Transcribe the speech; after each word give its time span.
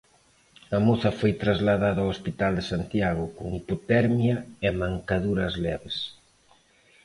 A 0.75 0.77
moza 0.87 1.11
foi 1.19 1.31
trasladada 1.43 1.99
ao 2.01 2.11
hospital 2.13 2.51
de 2.55 2.63
Santiago, 2.71 3.25
con 3.37 3.47
hipotermia 3.57 4.35
e 4.67 4.69
mancaduras 4.83 5.53
leves. 5.65 5.97